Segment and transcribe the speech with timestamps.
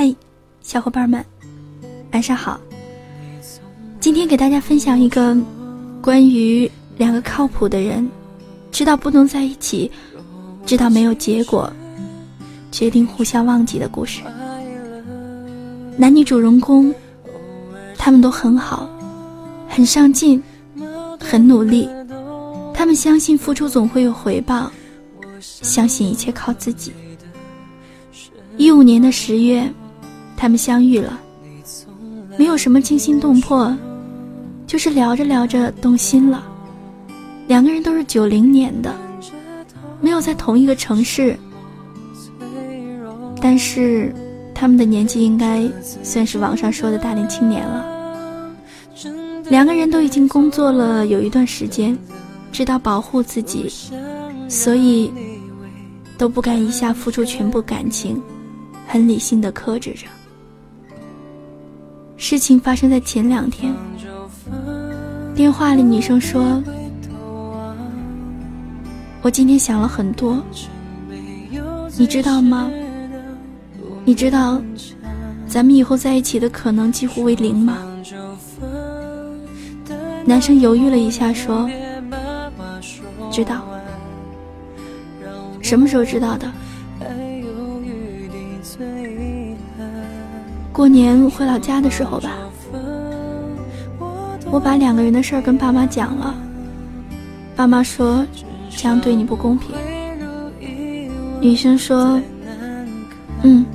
[0.00, 0.14] 嗨，
[0.62, 1.24] 小伙伴们，
[2.12, 2.60] 晚上好。
[3.98, 5.36] 今天给大家分享一个
[6.00, 8.08] 关于两个靠谱的人，
[8.70, 9.90] 知道不能在一起，
[10.64, 11.68] 知道没有结果，
[12.70, 14.22] 决定互相忘记的故事。
[15.96, 16.94] 男女主人公，
[17.96, 18.88] 他们都很好，
[19.68, 20.40] 很上进，
[21.18, 21.88] 很努力。
[22.72, 24.70] 他们相信付出总会有回报，
[25.40, 26.92] 相信一切靠自己。
[28.56, 29.68] 一五年的十月，
[30.38, 31.20] 他们相遇了，
[32.38, 33.76] 没有什么惊心动魄，
[34.68, 36.46] 就是聊着聊着动心了。
[37.48, 38.94] 两个人都是九零年的，
[40.00, 41.36] 没有在同一个城市，
[43.40, 44.14] 但是
[44.54, 45.68] 他们的年纪应该
[46.04, 47.84] 算是网上说的大龄青年了。
[49.50, 51.98] 两个人都已经工作了有一段时间。
[52.50, 53.70] 知道保护自己，
[54.48, 55.12] 所以
[56.16, 58.20] 都不敢一下付出全部感情，
[58.86, 60.06] 很理性的克制着。
[62.18, 63.72] 事情发生在前两天，
[65.36, 66.60] 电话里女生说
[69.22, 70.42] ：“我今天想了很多，
[71.96, 72.68] 你知道吗？
[74.04, 74.60] 你知道
[75.46, 77.78] 咱们以后在一起的可能几乎为零吗？”
[80.26, 81.70] 男生犹豫了一下说。
[83.30, 83.62] 知道，
[85.62, 86.50] 什么时候知道的？
[90.78, 92.30] 过年回老家的时候吧。
[94.48, 96.32] 我把两个人的事儿跟爸妈讲了，
[97.56, 98.24] 爸妈说
[98.70, 99.74] 这样对你不公平。
[101.40, 102.20] 女生说
[103.42, 103.66] ：“嗯，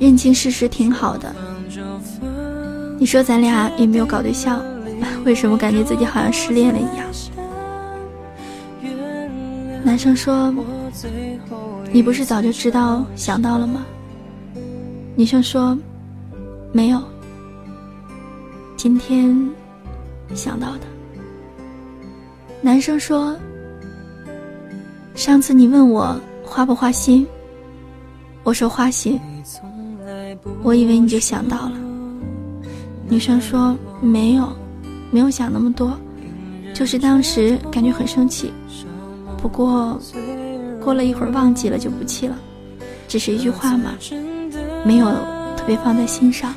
[0.00, 1.32] 认清事实挺好的。”
[2.98, 4.60] 你说咱俩也没有搞对象，
[5.24, 7.06] 为什么感觉自己好像失恋了一样？
[9.84, 10.52] 男生说
[11.92, 13.86] ：“你不是早就知道想到了吗？”
[15.14, 15.78] 女生说
[16.72, 17.02] ：“没有，
[18.76, 19.36] 今天
[20.34, 20.80] 想到的。”
[22.60, 23.36] 男生说
[25.14, 27.26] ：“上次你问我花不花心，
[28.42, 29.18] 我说花心，
[30.62, 31.72] 我以为你就想到了。”
[33.08, 34.52] 女生说：“没有，
[35.10, 35.96] 没有想那么多，
[36.74, 38.52] 就是当时感觉很生气。”
[39.40, 39.98] 不过，
[40.82, 42.36] 过了一会儿忘记了就不气了，
[43.06, 43.94] 只是一句话嘛，
[44.84, 45.06] 没有
[45.68, 46.54] 别放在心上。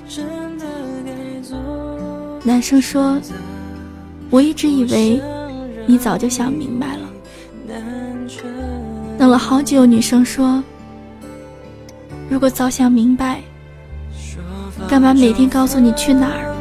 [2.45, 3.19] 男生说
[4.31, 5.21] ：“我一直以为
[5.85, 7.09] 你早就想明白了。”
[9.19, 10.63] 等了好久，女生说
[12.29, 13.41] ：“如果早想明白，
[14.87, 16.55] 干嘛每天告诉你去哪儿？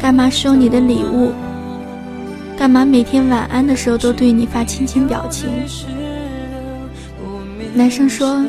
[0.00, 1.32] 干嘛收你的礼物？”
[2.56, 5.50] 干嘛每天晚安的时候都对你发亲亲表情？
[7.74, 8.42] 男生说：“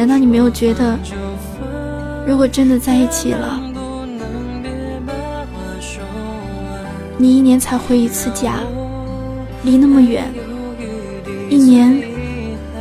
[0.00, 0.98] 难道你没有觉得，
[2.26, 3.60] 如果真的在一起了，
[7.18, 8.60] 你一年才回一次家，
[9.62, 10.24] 离那么远，
[11.50, 12.02] 一年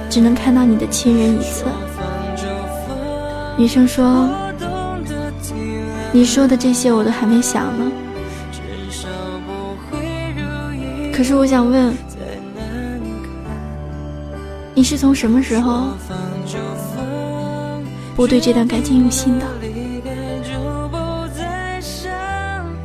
[0.10, 1.66] 只能看到你的亲人一次？”
[3.60, 4.30] 女生说
[6.14, 7.92] ：“你说的这些我都还没想呢。”
[11.12, 11.94] 可是我想问，
[14.74, 15.90] 你是从什么时候
[18.20, 19.48] 我对这段感情用心的？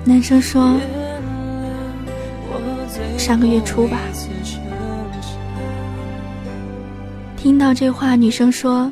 [0.04, 0.78] 男生说，
[3.18, 3.98] 上个月初吧。
[7.36, 8.88] 听到这话，女生说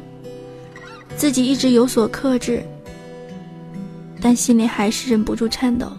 [1.17, 2.61] 自己一直有所克制，
[4.21, 5.93] 但心里还是忍不住颤抖。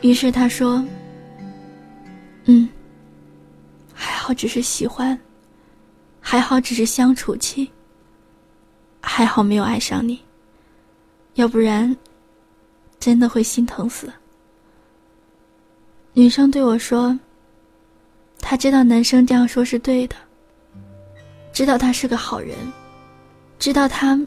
[0.00, 0.80] 于是他说。
[2.44, 2.68] 嗯，
[3.92, 5.18] 还好只是喜欢，
[6.20, 7.68] 还好只是相处期，
[9.16, 10.18] 还好没有爱上你，
[11.34, 11.96] 要不然
[12.98, 14.12] 真的会心疼死。
[16.14, 17.16] 女生对我说
[18.42, 20.16] ：“她知道男生这样说是对的，
[21.52, 22.56] 知道他是个好人，
[23.56, 24.20] 知道他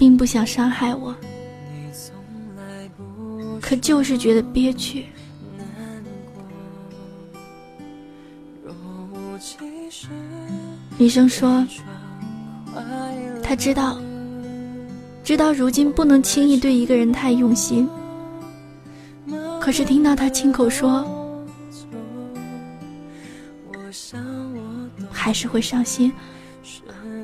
[0.00, 1.14] 并不想伤害我，
[3.62, 5.06] 可就是觉得憋屈。”
[10.98, 11.64] 女生说
[13.40, 13.96] ：“她知道，
[15.24, 17.88] 知道如今不能轻易对一个人太用心。
[19.58, 21.02] 可是听到他亲口说，
[25.10, 26.12] 还是会伤心，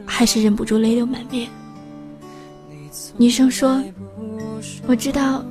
[0.07, 1.47] 还是忍不住泪流满面。”
[3.19, 3.83] 女生说
[4.89, 5.45] ：“我知道，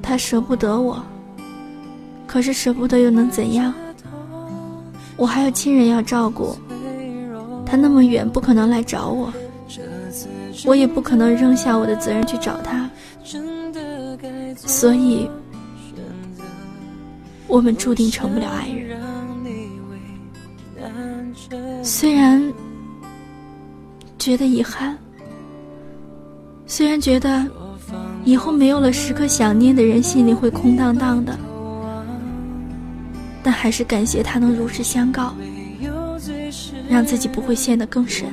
[0.00, 1.04] 他舍不得我，
[2.28, 3.74] 可是舍不得又能怎样？”
[5.18, 6.56] 我还有亲人要照顾，
[7.66, 9.32] 他那么远，不可能来找我，
[10.64, 12.88] 我也不可能扔下我的责任去找他，
[14.56, 15.28] 所以，
[17.46, 19.00] 我们注定成不了爱人。
[21.82, 22.42] 虽然
[24.18, 24.96] 觉得遗憾，
[26.66, 27.46] 虽然觉得
[28.24, 31.38] 以后没有了时刻想念的人，心里会空荡荡的，
[33.42, 35.34] 但还是感谢他能如实相告。
[36.88, 38.28] 让自己不会陷得更深。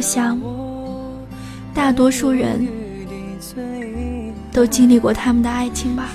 [0.00, 0.40] 我想，
[1.74, 2.66] 大多数人
[4.50, 6.08] 都经历过他们的爱情吧。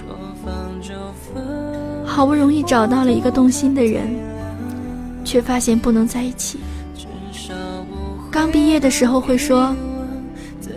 [2.03, 4.07] 好不容易找到了一个动心的人，
[5.23, 6.57] 却发现不能在一起。
[8.31, 9.75] 刚毕业的时候会说。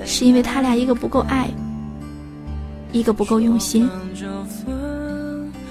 [0.05, 1.49] 是因为他俩一个不够爱，
[2.93, 3.89] 一个不够用心。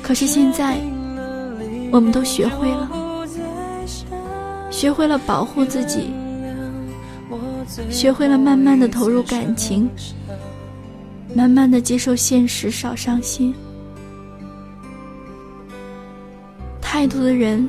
[0.01, 0.77] 可是现在，
[1.91, 2.89] 我们都学会了，
[4.71, 6.11] 学会了保护自己，
[7.89, 9.89] 学会了慢慢的投入感情，
[11.35, 13.53] 慢慢的接受现实，少伤心。
[16.81, 17.67] 太多的人，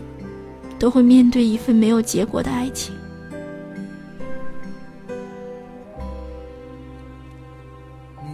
[0.79, 2.95] 都会面对一份没有结果的爱情。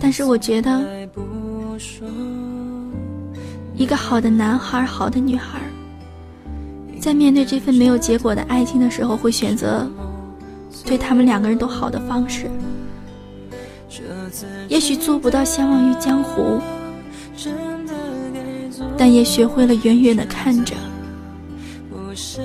[0.01, 1.09] 但是我觉得，
[3.75, 5.59] 一个好的男孩、好的女孩，
[7.01, 9.91] 在面对这份没有结果的爱情的时候，会选择
[10.85, 12.51] 对他们两个人都好的方式。
[14.69, 16.61] 也许做不到相忘于江湖，
[18.97, 20.75] 但也学会了远远的看着，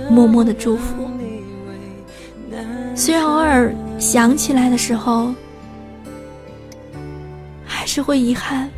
[0.10, 1.10] 默默的祝福。
[2.96, 5.34] 虽然偶尔想起来的时候。
[7.72, 8.70] 还是会遗憾，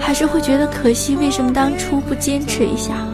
[0.00, 1.14] 还是会觉得可惜？
[1.16, 3.06] 为什么当初不坚持一下？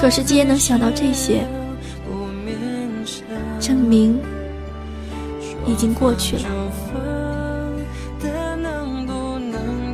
[0.00, 1.44] 可是既然能想到这些，
[3.60, 4.18] 证明
[5.66, 6.44] 已经过去了。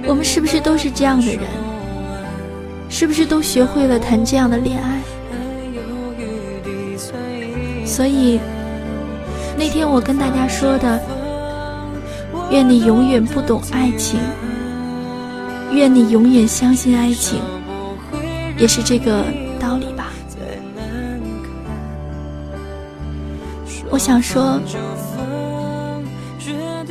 [0.06, 1.40] 我们是不是都是这样的人？
[2.90, 5.00] 是不是都学会了谈这样的恋爱？
[7.86, 8.38] 所以。
[9.56, 11.00] 那天我跟大家说的，
[12.50, 14.18] 愿你永远不懂爱情，
[15.70, 17.38] 愿你永远相信爱情，
[18.58, 19.24] 也是这个
[23.94, 24.60] 我想说，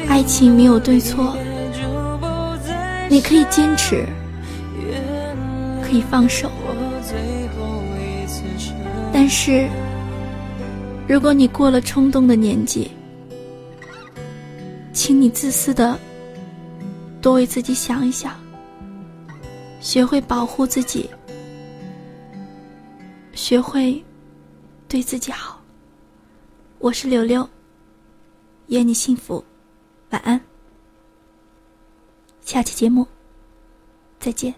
[0.08, 1.36] 爱情没有对错，
[3.10, 4.06] 你可以坚持，
[5.84, 6.50] 可以放手，
[9.12, 9.68] 但是。
[11.06, 12.90] 如果你过了冲动的年纪，
[14.94, 16.00] 请你自私的
[17.22, 18.34] 多为自己想一想，
[19.82, 21.10] 学会保护自己，
[23.34, 24.02] 学会
[24.88, 25.62] 对自己好。
[26.84, 27.50] 我是柳柳，
[28.68, 29.42] 愿你幸福，
[30.10, 30.38] 晚安。
[32.42, 33.08] 下期节目
[34.20, 34.54] 再见。